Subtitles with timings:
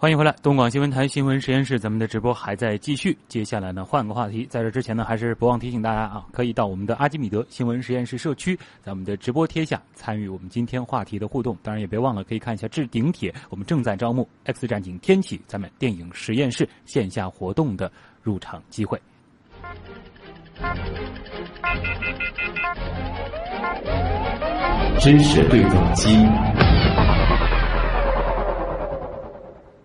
[0.00, 3.14] 欢迎回来，东广新闻台新闻实验室，咱们的直播还在继续。
[3.28, 11.54] 接下来呢，换个话题，在这之前呢，还是不忘提醒大家啊，可以到我们的阿基米德新闻实验室社区，在我们的直播贴下参与我们今天话题的互动。
[11.62, 17.92] 当然也别忘了可以看一下置顶帖，我们正在招募《X 战警：天启》咱们电影实验室线下活动的
[18.22, 18.98] 入场机会。
[24.98, 26.08] 知识对撞机。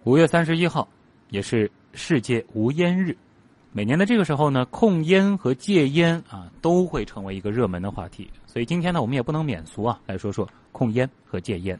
[0.06, 0.88] 五月三十一号，
[1.32, 3.18] 也是世界无烟日。
[3.72, 8.30] 每年的这个时候呢，控烟和戒烟啊，都会成为一个热门的话题。
[8.46, 11.76] 所以今天呢，我们也不能免俗啊，来说说控烟和戒烟。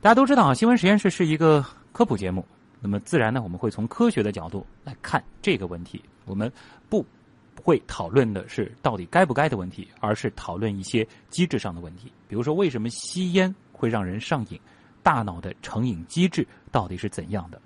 [0.00, 2.44] 大家都知道啊，新闻实验室是一个科普节目，
[2.80, 6.02] 那么自然呢，我们会从科学的角度来看这个问题。
[6.24, 6.52] 我们
[6.88, 7.06] 不
[7.62, 14.58] 会讨论的是到底该不该的问题，而是讨论一些机制上的问题，比如说为什么吸烟会让人上瘾。
[15.02, 16.44] 大脑的成瘾机制
[16.76, 17.58] 到底是怎样的？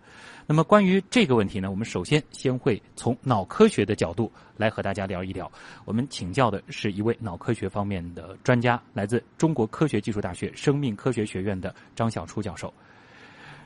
[0.46, 5.50] 那么关于这个问题呢，我们首先先会从脑科学的角度来和大家聊一聊。
[5.84, 12.72] 我们请教的是一位脑科学方面的专家，来自中国科学技术大学生命科学学院的张小初教授。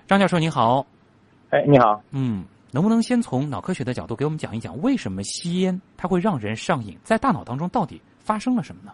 [0.07, 0.87] 张教授你好，
[1.51, 6.99] 哎，你好，嗯，能不能先从脑科学的角度给我们讲一讲，为什么吸烟它会让人上瘾？
[7.05, 8.93] 在大脑当中到底发生了什么呢？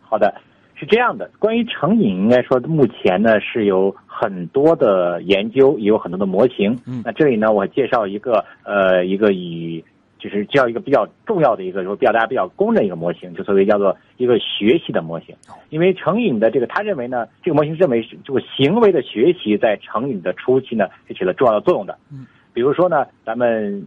[0.00, 0.32] 好的。
[0.80, 6.74] 是这样的，关于成瘾，应该说目前呢是有很多的研究，也有很多的模型。
[6.86, 9.84] 嗯，那这里呢，我介绍一个呃一个以
[10.18, 15.36] 就是叫一个比较重要的一个，说比较大家比较公认一个模型，就所谓叫做一个学习的模型。
[15.68, 21.98] 因为成瘾的这个，他认为呢，这个模型认为是这个行为的学习在成瘾的初期呢是起了重要的作用的。
[22.10, 23.86] 嗯，比如说呢，咱们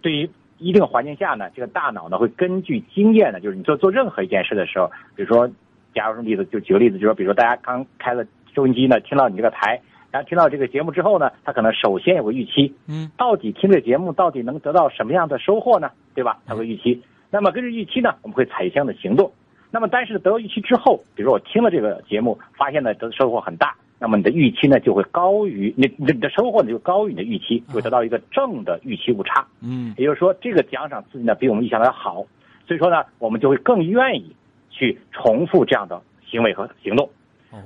[0.00, 5.50] 对于一定环境下呢，这个大脑呢会根据经验呢，就是你做做任何一件事的时候，比如说。
[5.94, 8.24] 假如什么例子，就举个例子，就说，比如说大家刚开了
[8.54, 15.90] 收音机呢，听到你这个台，然后听到这个节目之后呢，他可能首先有个预期，嗯，到底听这个节目到底能得到什么样的收获呢？
[16.14, 16.38] 对吧？
[16.46, 17.02] 他会预期。
[17.30, 19.32] 那么根据预期呢，我们会采取相应的行动。
[19.70, 29.46] 那么但是得到预期之后，比如说我听了这个节目，发现呢得收获很大，那么你的预期呢就会高于你你的收获呢就高于你的预期，会得到一个正的预期误差。
[29.62, 32.26] 嗯，也就是说这个奖赏刺激呢比我们预想的要好，
[32.66, 34.34] 所以说呢我们就会更愿意。
[34.80, 37.06] 去重复这样的行为和行动，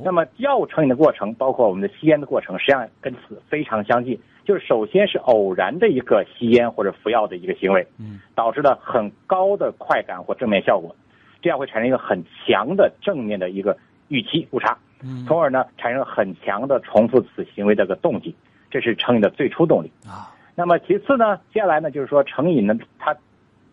[0.02, 4.18] 那么药物成瘾的过程，包括我们的吸烟的过程，实际上跟此非常相近。
[4.44, 10.92] 就是首先是偶然的一个吸烟或者服药的一个行为，嗯，导致了很高的快感或正面效果，
[11.40, 18.34] 这样会产生一个很强的正面的一个预期误差，嗯，从而呢产生很强的重复此行为的个动机，
[18.72, 20.34] 这是成瘾的最初动力啊。
[20.56, 23.16] 那么其次呢，接下来呢就是说成瘾呢，它。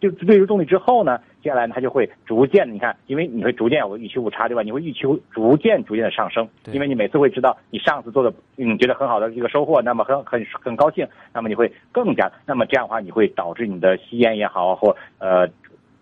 [0.01, 4.63] 就对于动力之后呢，接下来呢，它就会逐渐，你看，因为你会逐渐有个预期误差，对吧？
[4.63, 15.47] 你会预期逐渐逐渐的上升，因为你每次会知道你上次做的，嗯，觉得很好的一个收获，那么很很很高兴，那么你会更加，那么这样的话，你会导致你的吸烟也好，或呃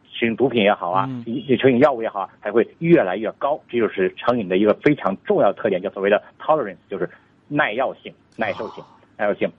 [0.09, 1.05] 使用毒品也好啊，
[1.57, 3.59] 成瘾药物也好，啊还会越来越高。
[3.69, 7.09] 这就是成瘾的一个非常重要的特点，叫所谓的 tolerance，就是
[7.49, 8.81] 耐药性、耐受性、
[9.17, 9.51] 耐受性。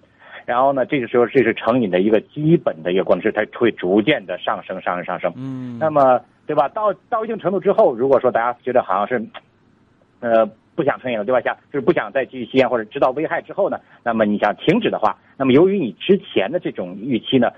[0.47, 5.33] 然后呢，这个时候这是成瘾的一个基本的一个过程，是它会逐渐的上升、上升、上升。
[5.37, 5.79] 嗯。
[5.79, 6.69] 那么，对吧？
[6.69, 9.25] 到到一定程度之后，如果说大家觉得好像是，
[10.21, 11.41] 呃，不想成瘾了，对吧？
[11.41, 17.51] 想就是不想再继续吸烟或者知道危害之后呢，那么你想停止的话，那么由于你之前的这种预期呢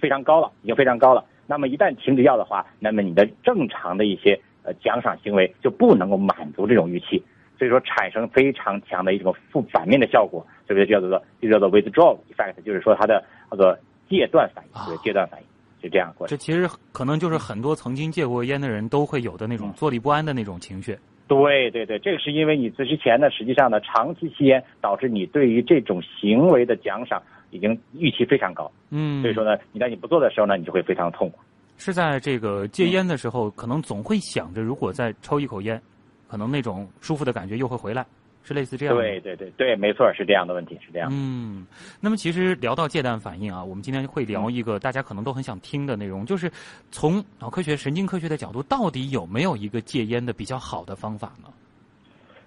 [0.00, 7.22] 非常高了，已经非常高了，那么一旦停止药的话，那么你的正常的一些呃奖赏行为就不能够满足这种预期。
[7.58, 13.78] 所以说产生非常强的一种负反面的效果，所以就叫做就叫做 withdrawal effect，就是说它的叫做
[14.08, 15.46] 戒断反应，就是戒断反应，
[15.80, 20.96] 是这样过这其实可能就是很多曾经戒过烟的人都会有的那种坐立不安的那种情绪。
[21.28, 28.70] 对对对，这个是因为你之前呢，实际上呢，长期吸烟导致你对于这种行为的奖赏已经预期非常高。
[28.90, 29.22] 嗯。
[29.22, 31.38] 所以说呢，你在你不做的时候呢，你就会非常痛苦。
[31.78, 35.82] 是在这个戒烟的时候，可能总会想着，如果再抽一口烟。
[36.28, 38.04] 可能那种舒服的感觉又会回来，
[38.42, 38.94] 是类似这样。
[38.96, 41.08] 对对对对，没错，是这样的问题，是这样。
[41.12, 41.66] 嗯，
[42.00, 46.50] 那么其实聊到戒断反应啊，我们今天会聊一个大家可能都很想听的内容，就是
[46.90, 51.48] 从脑科学、神经科学的角度，到底有没有一个戒烟的比较好的方法呢？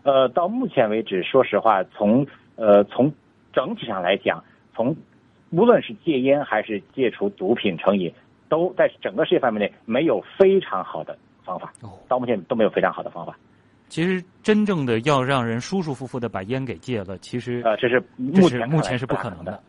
[0.04, 2.26] 呃，到目前为止，说实话，从
[2.56, 3.12] 呃从
[3.54, 4.44] 整体上来讲，
[4.76, 4.96] 从
[5.52, 8.14] 无论是戒烟还是戒除毒品成瘾，
[8.48, 11.18] 都在整个世界范围内没有非常好的。
[11.46, 11.74] 方法
[12.08, 13.36] 到目前都没有非常好的方法。
[13.90, 19.62] 其实真正的要让人舒舒服服的把烟给戒了，其实啊，这是目前目前是不可能的，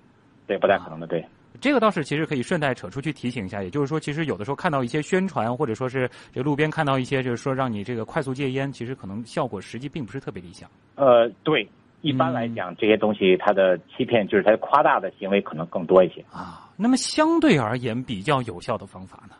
[0.47, 1.07] 对，不太可能的。
[1.07, 1.25] 对，
[1.61, 10.69] 这个倒是其实可以顺带扯出去提醒一下，也就是说，其实有的时候看到一些宣传，或者说是这路边看到一些，就是说让你这个快速戒烟，其实可能效果实际并不是特别理想。
[10.97, 11.67] 呃，对，
[12.03, 16.71] 一般来讲，这些东西它的欺骗就是它夸大的行为可能更多一些啊。
[16.77, 19.35] 那么相对而言比较有效的方法呢？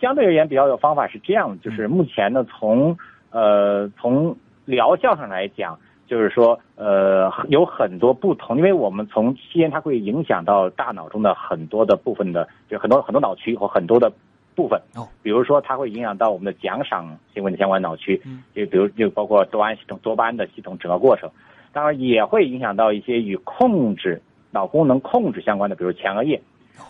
[0.00, 2.96] 相对而言比较有方法是这样，就是目前呢，从
[3.32, 5.76] 呃从疗效上来讲，
[6.06, 14.12] 就是说呃有很多不同，因为我们从吸烟它会影响到大脑中的很多的部分的，就很多很多脑区和很多的
[14.54, 14.80] 部分。
[14.94, 18.20] 哦，比如说它会影响到我们的奖赏行为的相关脑区，
[18.54, 21.28] 就比如就包括多胺系统、多巴胺的系统整个过程。
[21.72, 24.20] 当然也会影响到一些与控制
[24.50, 26.40] 脑功能控制相关的，比如前额叶。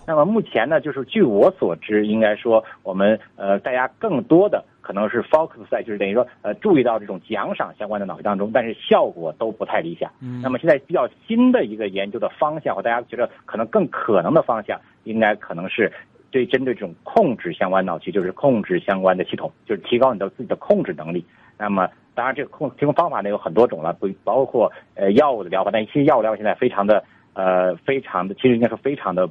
[0.06, 10.10] 那么目前呢，就是据我所知，应该说我们呃大家更多的可能是 focus 在就是等于说呃注意到这种奖赏相关的脑区当中，但是效果都不太理想。
[10.20, 10.40] 嗯。
[10.42, 15.92] 那么现在比较新的一个研究的方向，或大家觉得可能更可能的方向，应该可能是
[16.30, 21.24] 对针对这种控制相关脑区，就是控制相关的系统，就是提高你的自己的控制能力。
[21.58, 21.88] 那么。
[22.14, 27.02] 当然，这个控提供方法呢有很多种了，不包括呃药物的疗法，但其实药物疗法现在非常的
[27.32, 29.26] 呃非常的，其实应该说非常的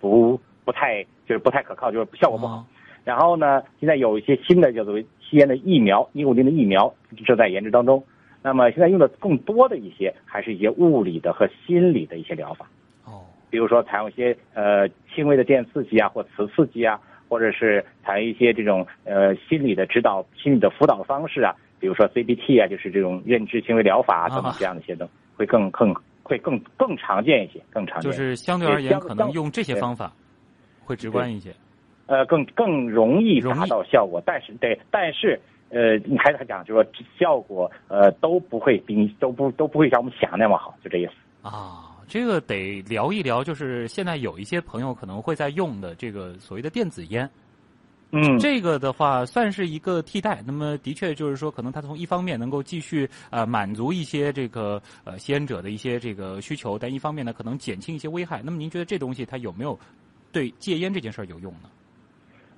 [0.00, 2.64] 不不太就是不太可靠，就是效果不好。
[3.04, 6.92] 然后呢，现在有一些新的叫做吸烟的疫苗，尼古丁的疫苗
[7.24, 8.02] 正在研制当中。
[8.42, 12.68] 那么现在用的更多的一些还是一些物理的和心理的一些疗法。
[13.04, 21.54] 哦，比如说采用一些呃轻微的电刺激啊，或磁刺激啊，或者是采用一些这种呃心理的指导、心理的辅导方式啊。
[21.78, 25.94] 比如说 CBT 啊，就是这种认知行为疗法等等这样的一些东，会更更
[26.26, 28.10] 会更更常见一些，更常见。
[28.10, 30.12] 就是相对而言，可能用这些方法
[30.84, 31.54] 会直观一些。
[32.06, 35.40] 呃，更更容易达到效果，但是对，但是
[35.70, 41.12] 呃，你还是讲，就是说效果呃都不会比都不都不会像我们想的那么好，就这意思。
[41.42, 47.28] 啊，这个得聊一聊，就是现在有一些朋友可能会在用的这个所谓的电子烟。
[48.12, 50.42] 嗯，这个的话算是一个替代。
[50.46, 58.40] 那么，的确就是说，可能它从一方面能够继续呃满足一些这个呃吸烟者的一些这个需求，但一方面呢，可能减轻一些危害。
[58.44, 59.78] 那么，您觉得这东西它有没有
[60.30, 61.68] 对戒烟这件事儿有用呢？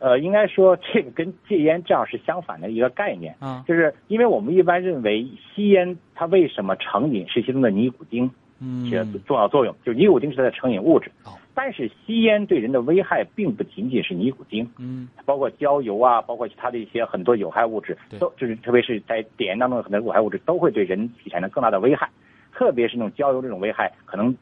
[0.00, 3.34] 呃，应该说这个跟戒烟这样是相反的一个概念。
[3.40, 8.30] 嗯，就是因为我们一般认为吸烟它为什么成瘾是其中的尼古丁
[8.60, 11.10] 嗯起了重要作用，就是尼古丁是它的成瘾物质。
[11.24, 11.32] 哦。
[11.60, 22.08] 但是吸烟对人的危害并不仅仅是尼古丁，嗯，包括焦油啊，包括其他的一些很多有害物质，都就是特别是在点烟当中的很多有害物质都会对人体产生更大的危害，
[22.52, 24.32] 特别是那种焦油这种危害，可能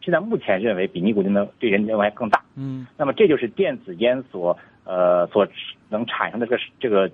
[0.00, 5.46] 现在目前认为比尼古丁的对人的危害更大，嗯，那么这就是电子烟所呃所
[5.90, 7.12] 能产生的这个这个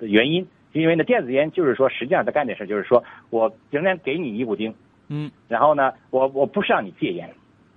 [0.00, 4.74] 原因，因为呢电子烟就是说实际上在干点事，就是说我仍然给你尼古丁，
[5.08, 7.30] 嗯，然后呢我我不是让你戒烟。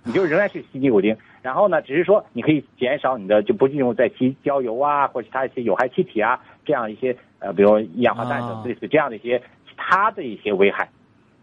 [0.08, 10.88] 你就仍然是吸尼古丁，然后呢，只是说你可以减少你的就不进入再吸焦油啊，或者其他一些有害气体啊，这样一些呃，比如一氧化氮等类似这样的一些其他的一些危害，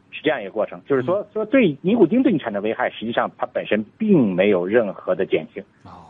[0.10, 0.82] 是这样一个过程。
[0.88, 5.64] 就是说说对尼古丁对你产生危害，实际上它本身并没有任何的减轻，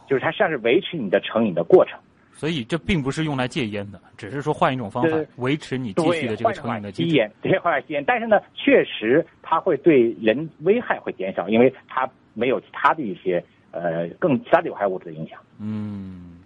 [0.07, 1.99] 就是它像是维持你的成瘾的过程。
[2.31, 8.01] 所以这并不是用来戒烟的，只是说换一种方法维持你继续的这个成瘾的吸烟，对，换来吸烟。
[8.07, 12.09] 但是呢，确实它会对人危害会减少，因为它。
[12.35, 15.39] 没有其他的一些呃更其他的有害物质的影响。
[15.59, 16.37] 嗯，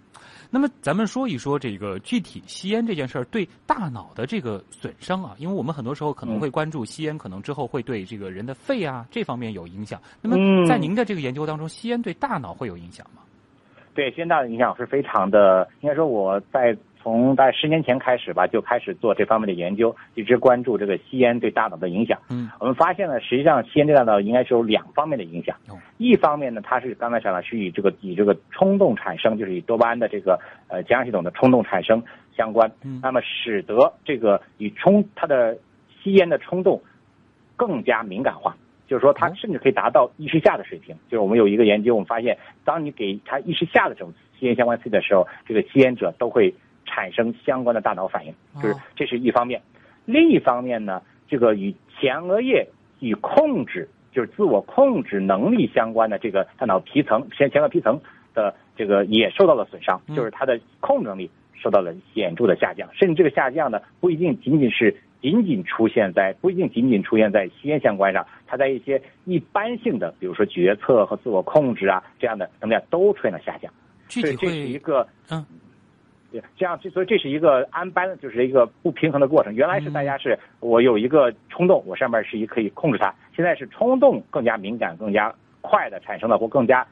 [0.48, 10.00] 那么咱们说一说这个具体吸烟这件事儿对大脑的这个损伤啊，因为我们很多时候可能会关注吸烟可能之后会对这个人的肺啊这方面有影响。
[10.22, 13.20] 那么在您的这个研究当中，吸烟对大脑会有影响吗？
[13.94, 16.74] 对，吸烟大的影响是非常的，应该说我在。
[17.02, 22.18] 从大概十年前开始吧，就开始做这方面的研究，一直关注这个吸烟对大脑的影响。
[22.28, 25.56] 嗯，我们发现呢，实际上吸烟对大脑应该是有两方面的影响。
[25.70, 30.38] 哦，一方面呢，它是刚才讲了，是以这个以这个冲动产生，就是以多巴胺的这个
[30.68, 32.02] 呃奖赏系统的冲动产生
[32.36, 32.70] 相关。
[32.84, 35.56] 嗯，那么使得这个与冲它的
[36.02, 36.82] 吸烟的冲动
[37.56, 38.54] 更加敏感化，
[38.86, 40.94] 就是说它甚至可以达到意识下的水平。
[41.08, 46.54] 就是我们有一个研究，我们发现，当你给他意识下的这种吸烟相关刺激的时候，这个吸烟者都会。
[46.90, 49.62] 产生相关的大脑反应，就是这是一方面。
[50.06, 52.66] 另一方面呢，这个与前额叶
[52.98, 58.00] 与控制，就是自我控制能力相关的这个大脑皮层前前额皮层
[58.34, 62.88] 的这个也受到了损伤，就是它的控制能力受到了显著的下降。
[62.92, 73.72] 甚至这个下降呢，不一定仅仅是仅仅出现在不一定仅仅出现在吸烟相关上，它在一些一般性的，比如说决策和自我控制啊这样的能量都出现了下降。
[74.08, 75.46] 具体这是一个嗯。
[76.32, 79.54] 对，这样，所以这是一个安班，就是一个不平衡的过程。
[79.54, 86.86] 原来是大家是我有一个冲动，我上面是一可以控制它，现在是冲动更加敏感、更加快的产生了，或更加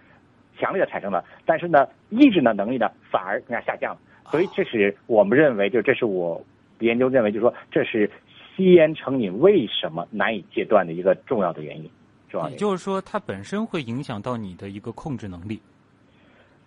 [0.58, 1.24] 强烈的产生了。
[1.46, 4.00] 但是呢，抑制的能力呢反而更加下降了。
[4.30, 6.44] 所以这是我们认为，就这是我
[6.80, 8.10] 研究认为，就是说这是
[8.56, 11.88] 吸烟成瘾为什么难以戒断的一个重要的原因。
[12.28, 15.62] 重要也就是说，它本身会影响到你的一个控制能力。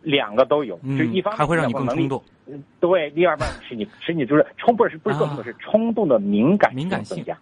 [0.01, 2.24] 两个都有，就一方面还会让你更冲动。
[2.79, 7.38] 对，第二半使你使你就是冲，不是不是更多是冲动的敏感敏感性增加。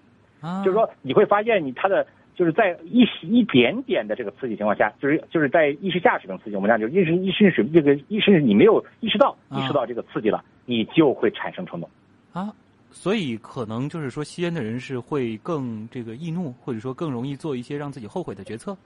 [0.64, 11.90] 就是说，你会发现你他的就是在一一点点的这个刺激情况下，就是就是在意识下水平刺激，我们讲就是意识意识水这个意识你没有意识到意识到这个刺激了，你就会产生冲动。
[12.32, 12.54] 啊，
[12.92, 18.78] 所以可能就是说，吸烟的人是会更这个易怒，或者说更容易做一些让自己后悔的决策。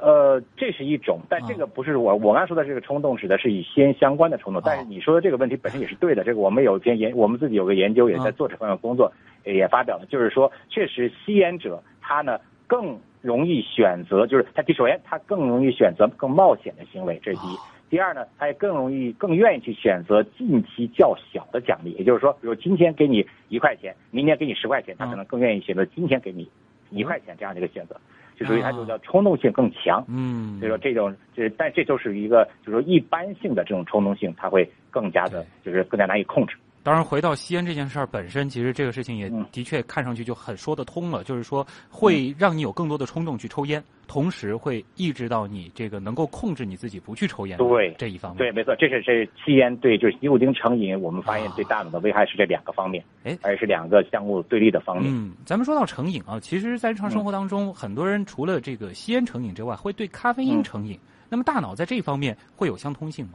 [0.00, 4.62] 呃，这是一种，但这个不是我我刚才说的这个冲动，指的是与吸烟相关的冲动。
[4.64, 9.12] 但是你说的这个问题本身也是对的，这个我们有篇研，我们自己有个研究也在做这方面工作，
[9.44, 17.56] 也发表了，就是说，确实吸烟者他呢更容易选择，就是他第首先他更容易选择更冒险的行为，这是第一。
[17.90, 26.46] 第二呢，他也更容易更愿意去选择近期较小的奖励，也就是说，比如今天给你一块钱，明天给你十块钱，他可能更愿意选择今天给你
[26.90, 27.98] 一块钱这样的一个选择。
[28.38, 36.54] 就属于它就叫冲动性更强，嗯，所以说这种这但这就是一个就是说一般性的这种冲动性，它会更加的就是更加难以控制。
[36.88, 47.58] 当然，回到吸烟这件事儿本身，其实这个事情也的确看上去就很说得通了，就是说会让你有更多的冲动去抽烟，同时会抑制到你这个能够控制你自己不去抽烟。
[47.58, 55.12] 对这一方面，对，没错，这是这吸烟对就是尼古丁成瘾，我们发现对大脑的危害是这两个方面，哎，而是两个相互对立的方面。
[55.14, 60.98] 嗯，咱们说到成瘾啊，其实，在日常生活当中，很多人除了这个吸烟成瘾之外，会对咖啡因成瘾。
[61.28, 63.34] 那么，大脑在这方面会有相通性吗？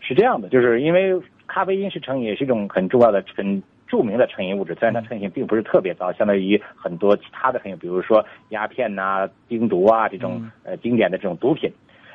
[0.00, 1.14] 是这样的，就是因为
[1.52, 4.72] 咖啡因是成瘾，也是一种很重要的、很著名的成瘾物质。
[4.76, 11.68] 虽然它成瘾性并不是特别高，相当于很多其他的成瘾，比如说鸦片呐、冰毒啊这种呃经典的这种毒品。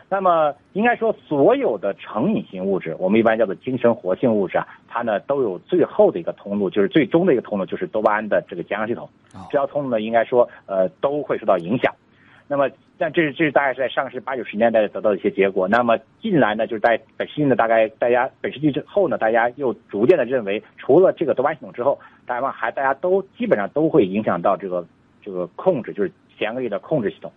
[0.08, 9.10] 那么应该说，所有的成瘾性物质，我们一般叫做精神活性物质啊，它呢都有最后的一个通路，就是最终的一个通路，就是多巴胺的这个奖赏系统。
[9.52, 11.94] 这条通路呢，应该说呃都会受到影响。
[12.48, 15.68] 那么，但这是这是大概是在上世八九十年代得到的一些结果。
[15.68, 24.86] 那么近来呢，就是在本世纪呢，大概大家本世纪之后呢，大家又逐渐的认为，除了这个多巴胺系统之后，大家还大家都基本上都会影响到这个
[25.24, 27.32] 这个控制，就是前额叶的控制系统。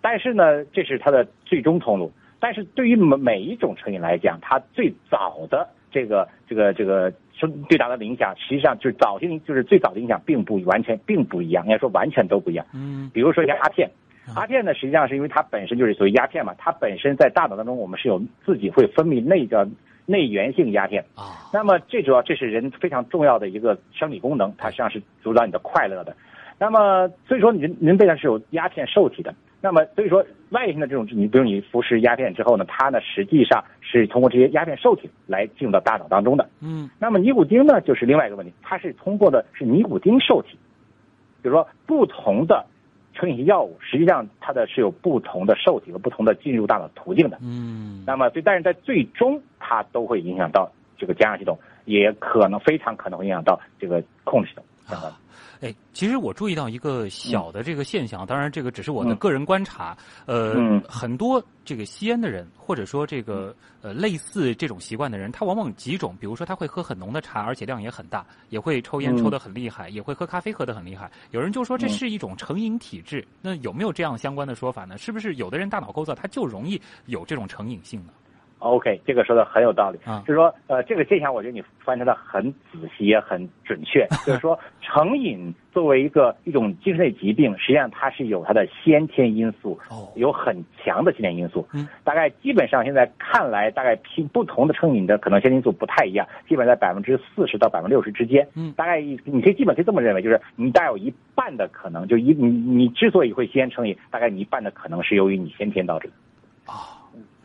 [0.00, 2.12] 但是呢，这是它的最终通路。
[2.38, 7.12] 但是对于每每一种成瘾来讲，它最早的这个这个这个
[7.68, 12.64] 对它的影响，实际上就是早期就是最早的影响并不完全并不一样，应该说完全都不一样。
[12.72, 13.90] 嗯，比如说鸦片。
[14.34, 19.64] 鸦片呢，实际上是因为它本身就是属于鸦片嘛，它本身在大脑当中，我们是有自己会分泌内叫
[20.04, 21.48] 内源性鸦片啊。
[21.52, 26.16] 那么最主要这是人非常重要的一个生理功能，它实际上是主导你的快乐的。
[26.58, 29.34] 那么所以说，人人背上是有鸦片受体的。
[29.60, 36.48] 那么所以说，外性的这种你比如你服食鸦片之后呢，它呢实际上是通过这些鸦片受体来进入到大脑当中的。
[36.60, 36.88] 嗯。
[36.98, 40.58] 那么尼古丁呢，就是另外一个问题，它是通过的是尼古丁受体，
[41.42, 42.64] 就是说不同的。
[43.16, 47.38] 成瘾性药物实际上它的是有不同的受体和不同的进入大脑途径的。
[47.40, 48.04] 嗯。
[48.06, 54.64] 那么，对，但是在最终它都会影响到这个奖赏系统，也可能非常可能会影响到这个控制系统。
[54.96, 55.18] 啊。
[55.60, 59.96] 哎，其实我注意到一个小的这个现象，当然这个只是我的个人观察。
[60.26, 71.10] 呃，很多这个吸烟的人，或者说这个呃类似这种习惯的人，他往往几种，比如说他会喝很浓的茶，而且量也很大，也会抽烟抽得很厉害，也会喝咖啡喝得很厉害。
[71.30, 74.98] 有人就说这是一种成瘾体质，那有没有这样相关的说法呢？
[74.98, 78.12] 是不是有的人大脑构造他就容易有这种成瘾性呢
[78.58, 84.06] ？OK，这个说的很有道理啊，就是说，呃，这个现象我觉得你翻查的很仔细也很准确。
[84.26, 89.78] 就是说，成瘾作为一个一种精神类疾病，实际上它是有它的先天因素，
[90.14, 91.66] 有很强的先天因素。
[91.72, 98.46] 嗯，大概基本上现在看来，大概拼不同的成瘾的可能先天因素不太一样，基本在百分之四十到百分之六十之间。
[98.54, 106.14] 嗯，大概你可以基本可以这么认为，就是你大概有一半的可能，就一你你之所以会吸烟成瘾，大概你一半的可能是由于你先天导致的。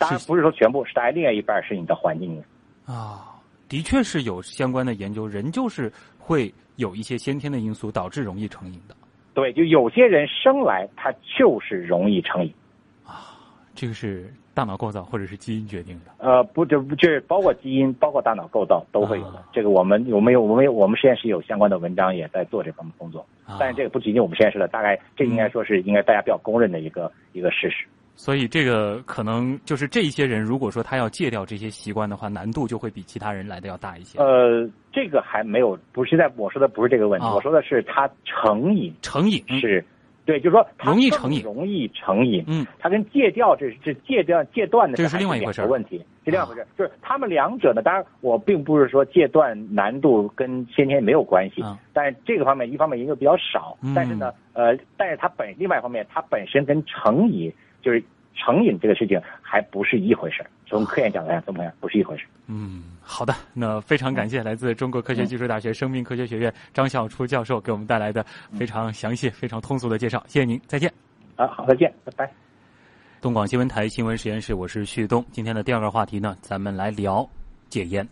[0.05, 0.09] 啊。
[0.09, 2.41] 当然不是说全部，是大概另外一半是你的环境
[2.85, 3.39] 啊，
[3.69, 8.95] 的确是有相关的研究，人就是会有一些先天的因素导致容易成瘾的。
[9.33, 12.53] 对，就有些人生来他就是容易成瘾
[13.05, 13.37] 啊，
[13.73, 16.11] 这个是大脑构造或者是基因决定的。
[16.17, 19.41] 呃，不，这不这包括基因，包括大脑构造都会有的。
[19.53, 23.25] 这个我们我们有我们有我们实验室有相关的文章也在做这方面工作，
[23.57, 27.85] 但是这个不仅仅我们实验室的，大概这应该说是应该大家比较公认的一个一个事实。
[28.15, 34.19] 所以这个可能就是这一些人，如果说他要戒掉这些习惯的话，难度就会比其他人来的要大一些。
[34.19, 39.83] 呃，这个还没有，不是在我说的不是这个问题，我说的是他成瘾，成瘾是
[40.23, 42.43] 对，就是说容易成瘾，容易成瘾。
[42.47, 46.65] 嗯，它跟戒掉这这戒掉戒断的这是另外一回事问题，是另外一回事。
[46.77, 57.51] 就是他们两者呢，当然我并不是说戒断难度跟先天没有关系，但是这个方面一方面研究比较少，但是呢，呃，但是它本另外一方面它本身跟成瘾
[57.81, 58.03] 就是
[58.35, 60.45] 成瘾这个事情还不是一回事。
[60.65, 61.73] 从科研角度来讲，怎么样？
[61.81, 62.25] 不是一回事。
[62.47, 70.23] 嗯，好的，那非常感谢来自中国科学技术大学生命科学学院张晓初教授给我们带来的非常详细、非常通俗的介绍。
[70.27, 70.91] 谢谢您，再见。
[71.35, 72.31] 啊，好，再见，拜拜。
[73.19, 75.23] 东广新闻台新闻实验室，我是旭东。
[75.31, 77.27] 今天的第二个话题呢，咱们来聊
[77.69, 78.07] 戒烟。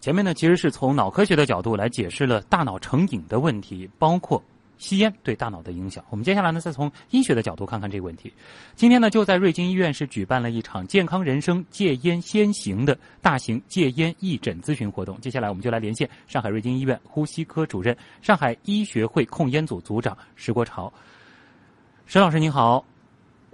[0.00, 4.42] 前面呢，其实是从脑科学的角度来解释了大脑成瘾的问题，包括。
[4.82, 8.32] 吸烟对大脑的影响，我们接下来呢再从医学的角度看看这个问题。
[8.74, 15.20] 今天呢就在瑞金医院是举办了一场“健康人生戒烟先行”的大型戒烟义诊咨询活动。
[15.20, 20.92] 接下来我们就来连线上海瑞金医院呼吸科主任、上海医学会控烟组组长石国潮。
[22.04, 22.91] 石老师您好。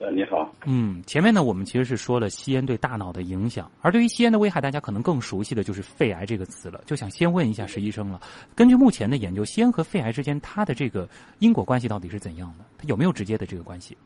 [0.01, 0.55] 呃，你好。
[0.65, 6.81] 嗯，前面呢，我们其实是说了吸烟对大脑的影响，而对于吸烟的危害，大家可能更熟悉的就是肺癌这个词了。
[6.87, 8.21] 就想先问一下石医生了，
[8.55, 11.09] 根据目前的研究，吸烟和肺癌之间它的这个
[11.41, 12.65] 因果关系到底是怎样的？
[12.79, 13.97] 它有没有直接的这个关系？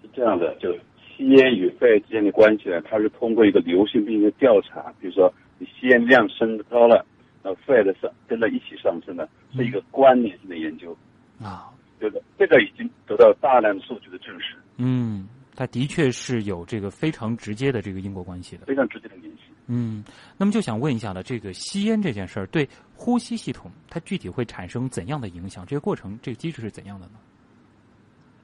[0.00, 7.04] 是这样的，就吸烟与肺癌之间的关系呢，它是通过一个流行病的调查，比如说你吸烟量升高了，
[7.42, 10.96] 那肺癌的上跟着一起上升了，是一个关联性的研究
[11.42, 11.68] 啊。
[12.00, 14.54] 对的，这个已经得到大量数据的证实。
[14.78, 19.42] 嗯，它的确是有这个非常直接的这个因果关系的，非常直接的联系。
[19.66, 20.02] 嗯，
[20.38, 25.66] 那么就想问一下了，这个吸烟这件事儿对呼吸系统它具体会产生怎样的影响？
[25.66, 27.18] 这个过程，这个机制是怎样的呢？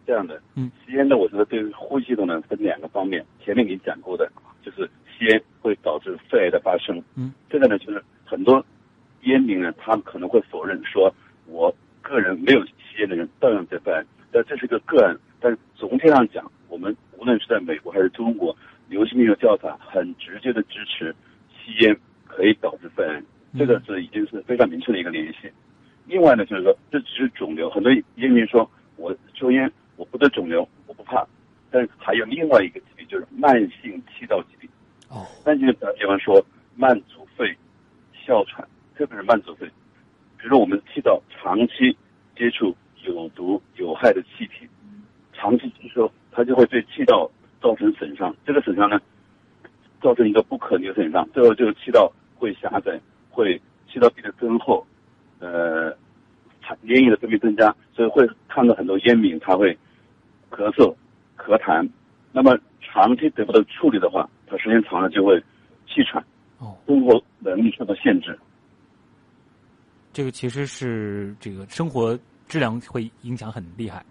[0.06, 3.24] 这样的，嗯，吸烟呢，我觉得对呼吸系统呢分两个方面。
[3.42, 4.30] 前面给你讲过的，
[4.62, 7.02] 就是吸烟会导致肺癌的发生。
[7.14, 8.62] 嗯，这个呢，就是很多
[9.22, 11.14] 烟民呢，他们可能会否认说，
[11.46, 15.16] 我个人没有吸烟的人照样在肺癌，但这是个个案。
[15.44, 18.56] 但是总体上讲，我们无论是在美国还是中国，
[18.88, 21.14] 流行病学调查很直接的支持
[21.50, 21.94] 吸烟
[22.26, 23.22] 可以导致肺癌，
[23.58, 25.52] 这个是已经是非常明确的一个联系。
[26.06, 31.26] 另外呢，就是说这只是肿瘤，很多烟民说我抽烟我不得肿瘤，我不怕，
[31.70, 34.70] 但是还有另外一个疾病就是慢性气道疾病。
[35.10, 36.42] 哦，那就比方说
[36.74, 37.54] 慢阻肺、
[38.14, 38.66] 哮喘，
[38.96, 39.66] 特别是慢阻肺，
[40.38, 41.94] 比如说我们气道长期
[42.34, 44.66] 接触有毒有害的气体。
[45.36, 47.28] 长期吸收，它就会对气道
[47.60, 48.34] 造成损伤。
[48.46, 48.98] 这个损伤呢，
[50.00, 53.60] 造成一个不可逆的损伤，最后这个气道会狭窄，会
[53.92, 54.86] 气道壁的增厚，
[55.40, 55.90] 呃，
[56.86, 59.76] 粘液的分泌增加，所以会看到很多烟民他会
[60.50, 60.94] 咳嗽、
[61.36, 61.86] 咳痰。
[62.32, 65.40] 那么长期得不到处理的话，他时间长了就会
[65.88, 66.22] 气喘，
[66.58, 68.38] 哦，生活能力受到限制。
[70.12, 74.04] 这个其实是这个生活质量会影响很厉害。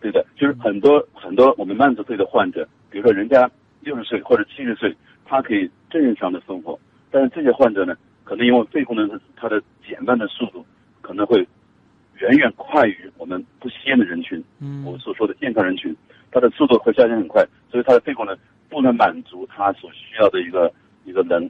[0.00, 3.48] 对的，就是很多很多我们慢阻肺的患者，比如说人家
[3.80, 6.78] 六十岁或者七十岁，他可以正常的生活，
[7.10, 10.64] 但是这些患者呢，可能因为肺功能它的减慢的速度，
[11.02, 11.38] 可能会
[12.18, 14.42] 远远快于我们不吸烟的人群。
[14.58, 15.94] 嗯，我所说的健康人群，
[16.30, 18.36] 它的速度会下降很快，所以他的肺功能
[18.68, 20.72] 不能满足他所需要的一个
[21.04, 21.42] 一个能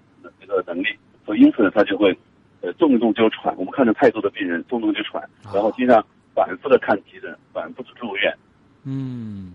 [0.42, 0.86] 一个能力，
[1.24, 2.16] 所以因此呢，他就会
[2.60, 3.56] 呃重中就喘。
[3.56, 8.32] 我们看到太多的病人重中就喘，然后经常反复的看急诊，反复的住院。
[8.84, 9.52] 嗯，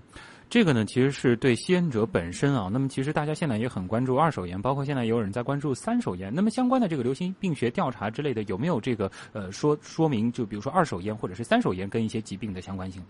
[0.49, 2.69] 这个呢，其实是对吸烟者本身啊。
[2.71, 6.29] 那么，其实大家现在也很关注二手烟，包括现在也有人在关注三手烟。
[6.33, 10.29] 那么，相关的这个流行病学调查之类的，有没有这个呃说说明？
[10.31, 13.09] 就比如说二手烟或者是三手烟跟一些疾病的相关性呢？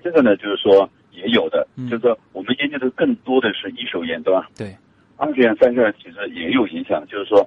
[0.00, 4.48] 这个呢，就是说也有的，就是说我们研究的更多的是一手烟，对吧？
[4.56, 4.76] 对，
[5.16, 7.04] 二手烟、三手烟其实也有影响。
[7.06, 7.46] 就是说，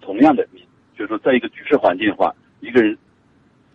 [0.00, 0.60] 同样的，你
[0.96, 2.96] 就是说，在一个居室环境的话，一个人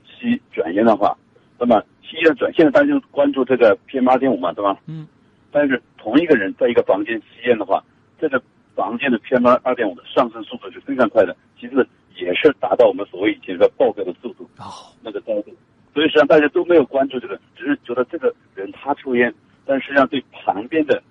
[0.06, 1.18] 吸卷烟的话，
[1.60, 1.82] 那么。
[2.10, 4.80] 吸烟转，现在大家就关注这个 PM 二点五嘛，对吧？
[4.86, 5.06] 嗯。
[5.52, 7.84] 但是同一个人在一个房间吸烟的话，
[8.18, 8.42] 这个
[8.74, 14.50] 房间的 PM 二点五的上升速度是非常快的，其实也是达到我们所谓以前的爆表的速度。
[14.58, 14.88] 哦。
[15.02, 15.54] 那个高度，
[15.98, 19.34] 所以实际上大家都没有关注这个，只是觉得这个人他抽烟，
[19.66, 21.02] 但实际上对旁边的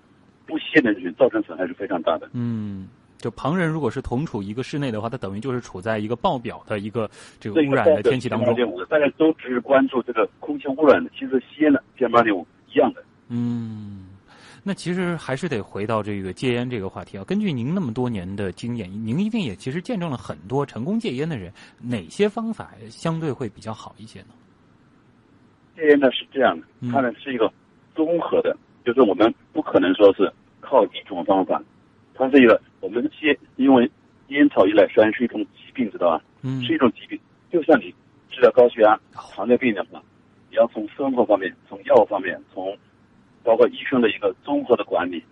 [0.45, 2.29] 不吸烟的人群造成损害是非常大的。
[2.31, 2.87] 嗯。
[3.17, 8.55] 就旁人如果是同处一个室内的话，他等于就是处在一个爆表的一个这个污染的天气当中。
[8.87, 13.03] 大家都只是关注这个空气污染的，其实吸烟的 PM 二点五一样的。
[13.27, 14.05] 嗯，
[14.63, 17.25] 那其实还是得回到这个戒烟这个话题啊。
[17.25, 24.27] 根据您那么多年的经验，您一定也其实见证了很多成功戒烟的人，哪些方法相对会比较好一些呢？
[25.77, 27.51] 戒烟呢是这样的，它呢是一个
[27.93, 31.61] 综合的，就是我们不可能说是靠一种方法。
[32.15, 33.89] 它是一个，我们戒，因为
[34.29, 36.23] 烟草依赖虽然是一种疾病，知道吧？
[36.41, 37.19] 嗯，是一种疾病。
[37.51, 37.93] 就像你
[38.31, 40.01] 治疗高血压、糖尿病的话，
[40.49, 42.75] 你要从生活方面、从药方面、从
[43.43, 45.23] 包括医生的一个综合的管理，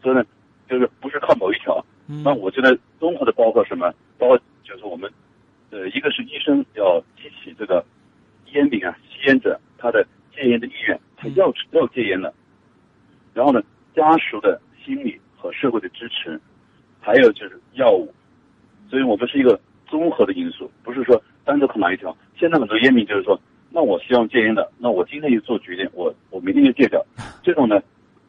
[0.00, 0.24] 所以呢，
[0.70, 1.84] 就是不是靠某一条。
[2.06, 3.92] 嗯那我觉得综合的包括什么？
[4.16, 5.10] 包括就是我们，
[5.70, 7.84] 呃，一个是医生要激起这个
[8.52, 9.60] 烟民啊吸烟者
[10.42, 12.34] 戒烟的意愿，他要要戒烟了。
[13.32, 13.62] 然后呢，
[13.94, 16.38] 家属的心理和社会的支持，
[17.00, 18.12] 还有就是药物，
[18.90, 22.16] 所以我们是一个综合的因素，不是说单独靠哪一条。
[22.36, 27.00] 现在很多烟民就是说，那我希望戒烟的，那我今天就做决定，我我明天就戒掉。
[27.44, 27.80] 这种呢，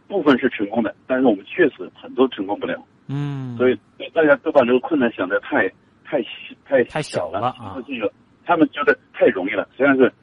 [0.07, 2.79] 部分是成功的，但是我们确实很多成功不了。
[3.07, 3.77] 嗯，所以
[4.13, 5.67] 大家都把这个困难想的太
[6.05, 6.23] 太
[6.63, 8.09] 太太小了了啊这个
[8.45, 9.67] 他们觉得太容易了。
[9.75, 10.13] 实际上是，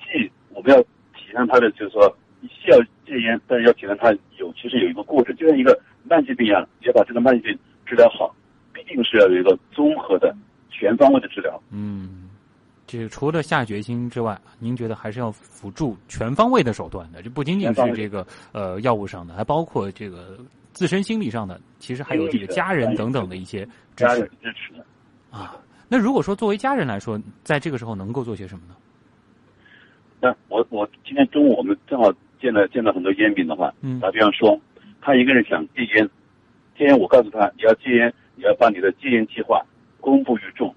[0.00, 0.84] 既我们要
[1.28, 2.16] 体谅他的，就是说
[2.48, 8.34] 需要戒烟，但是要体谅他有其实有一个过程，就像一个慢性病一样，要把这个慢性病治疗好，
[8.72, 10.34] 必定是要有一个综合的、
[10.70, 11.62] 全方位的治疗。
[11.70, 12.30] 嗯，
[12.86, 17.22] 这个除了下决心之外，您觉得还是要辅助全方位的手段的？
[17.22, 20.38] 这不仅仅是这个呃药物上的，还包括这个
[20.72, 24.72] 自身心理上的，其实还有这个家人等等的一些支持支持。
[25.30, 25.56] 啊。
[25.90, 28.74] 那如果说作为家人来说，在这个时候能够做些什么呢？
[30.20, 34.60] 那我我今天中午我们正好见了见了很多烟民的话，嗯打比方说，
[35.00, 36.08] 他一个人想戒烟，
[36.76, 39.64] 戒烟我告诉他，你要戒烟，你要把你的戒烟计划
[40.00, 40.74] 公布于众，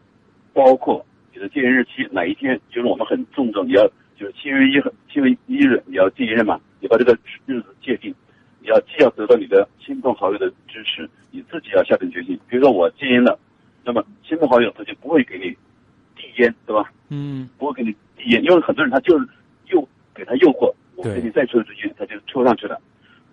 [0.53, 8.13] 包括你的戒烟日期哪一天，就是我们很注重，你要就是七月一号七月一日你要戒烟嘛，你把这个日子界定，
[8.59, 12.39] 你要既要得到你的亲朋好友的支持，你自己要下定决心。
[12.47, 13.39] 比如说我戒烟了，
[13.83, 15.55] 那么亲朋好友他就不会给你
[16.21, 16.91] 递烟，对吧？
[17.09, 19.27] 嗯不会给你递烟，因为很多人他就是
[19.69, 22.79] 诱给他诱惑，我给你再抽一支烟，他就抽上去了。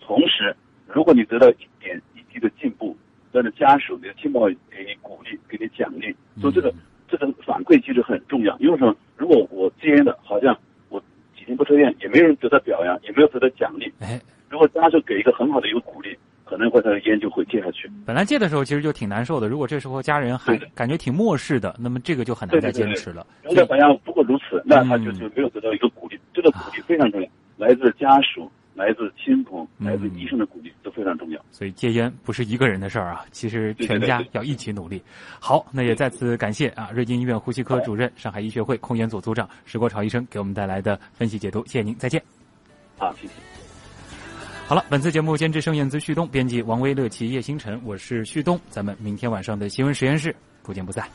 [0.00, 0.54] 同时，
[0.86, 2.96] 如果你得到一点一滴的进步，
[3.30, 6.72] 那你的家属、你的亲朋好给你鼓励，给你奖励，所以这个、
[7.08, 8.56] 这个反馈其实很重要。
[8.58, 8.96] 因为什么？
[9.16, 11.00] 如果我戒烟的，好像我
[11.36, 13.92] 几天不抽烟，也没有人得到表扬，也没有得到奖励。
[14.00, 16.18] 哎，如果家属给一个很好的一个鼓励，可
[16.58, 17.90] 能会他的烟就会戒下去。
[18.04, 23.26] 本来戒的时候其实就挺难受的，如果这时候家人还感觉挺漠视的，那么这个就很难再坚持了。
[23.44, 26.18] 如果好像不过如此，那他就嗯就没有得到一个鼓励。
[26.34, 31.40] 这个鼓励非常重要，来自家属、来自亲朋、嗯来自医生的鼓励都非常重要。
[31.50, 35.02] 所以戒烟不是一个人的事儿啊，其实全家要一起努力。
[35.40, 42.22] 好，那也再次感谢啊，瑞金医院呼吸科主任、上海医学会控烟组组长石国潮医生给我们带来的分析解读，谢谢您，再见。
[42.96, 43.57] 好，谢谢。
[44.68, 51.08] 好了，本次节目监制盛燕姿、旭东，编辑王威、乐琪、叶星辰，我是旭东，咱们明天晚上的新闻实验室不见不散。